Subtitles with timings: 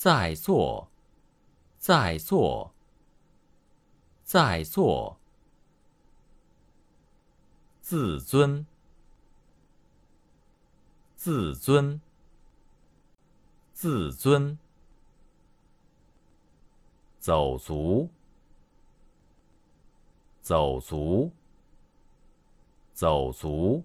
[0.00, 0.88] 在座，
[1.78, 2.72] 在座，
[4.24, 5.18] 在座，
[7.82, 8.64] 自尊，
[11.16, 12.00] 自尊。
[13.74, 14.58] 自尊，
[17.18, 18.08] 走足，
[20.40, 21.30] 走足，
[22.94, 23.84] 走足。